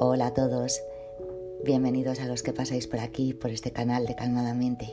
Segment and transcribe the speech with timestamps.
[0.00, 0.80] Hola a todos,
[1.64, 4.86] bienvenidos a los que pasáis por aquí, por este canal de Calmadamente.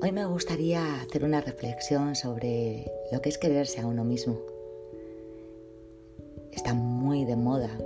[0.00, 4.38] Hoy me gustaría hacer una reflexión sobre lo que es quererse a uno mismo.
[6.52, 7.76] Está muy de moda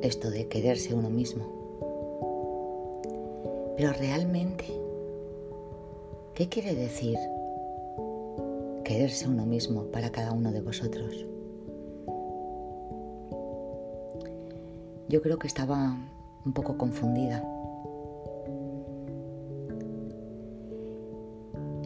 [0.00, 1.44] esto de quererse uno mismo.
[3.76, 4.64] Pero realmente,
[6.34, 7.18] ¿qué quiere decir
[8.84, 11.26] quererse uno mismo para cada uno de vosotros?
[15.08, 15.96] Yo creo que estaba
[16.44, 17.42] un poco confundida.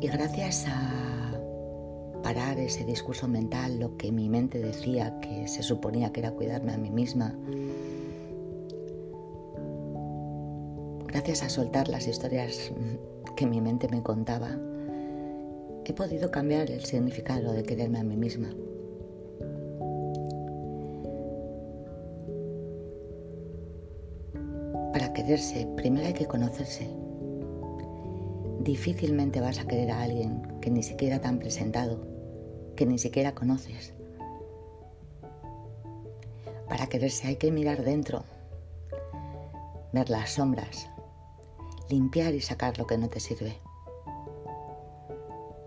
[0.00, 1.40] Y gracias a
[2.22, 6.72] parar ese discurso mental, lo que mi mente decía que se suponía que era cuidarme
[6.72, 7.34] a mí misma,
[11.06, 12.72] gracias a soltar las historias
[13.34, 14.56] que mi mente me contaba,
[15.84, 18.50] he podido cambiar el significado de quererme a mí misma.
[24.98, 26.90] Para quererse, primero hay que conocerse.
[28.58, 32.04] Difícilmente vas a querer a alguien que ni siquiera te han presentado,
[32.74, 33.94] que ni siquiera conoces.
[36.68, 38.24] Para quererse hay que mirar dentro,
[39.92, 40.90] ver las sombras,
[41.88, 43.56] limpiar y sacar lo que no te sirve,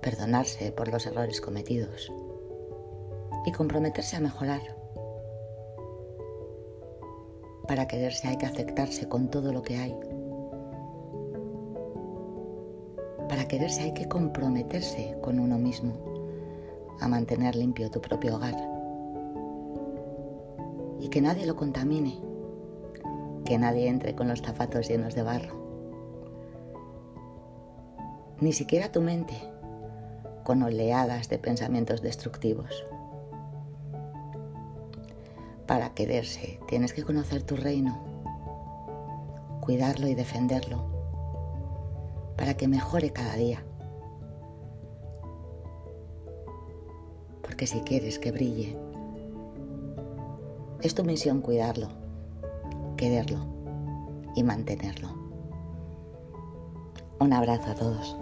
[0.02, 2.12] perdonarse por los errores cometidos
[3.46, 4.81] y comprometerse a mejorar.
[7.68, 9.96] Para quererse hay que aceptarse con todo lo que hay.
[13.30, 15.94] Para quererse hay que comprometerse con uno mismo
[17.00, 18.56] a mantener limpio tu propio hogar.
[21.00, 22.20] Y que nadie lo contamine,
[23.46, 25.56] que nadie entre con los zapatos llenos de barro.
[28.40, 29.36] Ni siquiera tu mente
[30.44, 32.86] con oleadas de pensamientos destructivos.
[35.68, 37.98] Para quererse tienes que conocer tu reino,
[39.62, 40.84] cuidarlo y defenderlo,
[42.38, 43.64] para que mejore cada día.
[47.42, 48.78] Porque si quieres que brille,
[50.82, 51.90] es tu misión cuidarlo,
[52.98, 53.40] quererlo
[54.36, 55.10] y mantenerlo.
[57.20, 58.18] Un abrazo a todos.